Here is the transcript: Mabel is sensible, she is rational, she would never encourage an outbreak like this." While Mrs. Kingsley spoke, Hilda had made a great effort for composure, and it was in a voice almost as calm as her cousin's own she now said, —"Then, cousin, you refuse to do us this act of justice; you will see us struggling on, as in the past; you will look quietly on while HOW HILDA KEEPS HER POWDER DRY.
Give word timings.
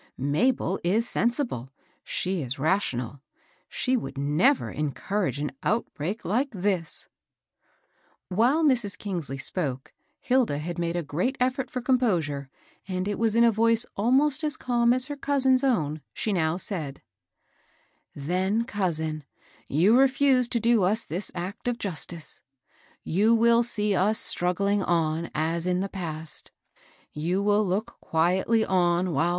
Mabel 0.17 0.79
is 0.83 1.07
sensible, 1.07 1.69
she 2.03 2.41
is 2.41 2.57
rational, 2.57 3.21
she 3.69 3.95
would 3.95 4.17
never 4.17 4.71
encourage 4.71 5.37
an 5.37 5.51
outbreak 5.61 6.25
like 6.25 6.49
this." 6.49 7.07
While 8.27 8.63
Mrs. 8.63 8.97
Kingsley 8.97 9.37
spoke, 9.37 9.93
Hilda 10.19 10.57
had 10.57 10.79
made 10.79 10.95
a 10.95 11.03
great 11.03 11.37
effort 11.39 11.69
for 11.69 11.81
composure, 11.81 12.49
and 12.87 13.07
it 13.07 13.19
was 13.19 13.35
in 13.35 13.43
a 13.43 13.51
voice 13.51 13.85
almost 13.95 14.43
as 14.43 14.57
calm 14.57 14.91
as 14.91 15.05
her 15.05 15.15
cousin's 15.15 15.63
own 15.63 16.01
she 16.15 16.33
now 16.33 16.57
said, 16.57 17.03
—"Then, 18.15 18.63
cousin, 18.63 19.23
you 19.67 19.95
refuse 19.95 20.47
to 20.47 20.59
do 20.59 20.81
us 20.81 21.05
this 21.05 21.31
act 21.35 21.67
of 21.67 21.77
justice; 21.77 22.41
you 23.03 23.35
will 23.35 23.61
see 23.61 23.93
us 23.95 24.17
struggling 24.17 24.81
on, 24.81 25.29
as 25.35 25.67
in 25.67 25.79
the 25.81 25.87
past; 25.89 26.49
you 27.13 27.43
will 27.43 27.63
look 27.63 27.99
quietly 28.01 28.65
on 28.65 28.71
while 28.71 28.75
HOW 28.75 28.81
HILDA 28.81 28.99
KEEPS 28.99 29.05
HER 29.05 29.11
POWDER 29.11 29.13
DRY. 29.13 29.29